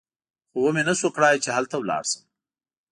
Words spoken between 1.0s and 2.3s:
کړای چې هلته ولاړ شم.